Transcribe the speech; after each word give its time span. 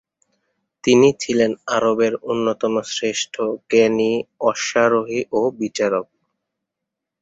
তিনি 0.83 1.09
ছিলেন 1.19 1.51
আরবের 1.75 2.13
অন্যতম 2.31 2.73
শ্রেষ্ঠ 2.91 3.33
জ্ঞানী, 3.69 4.11
অশ্বারোহী 4.49 5.19
ও 5.31 5.41
বিচারক। 5.59 6.05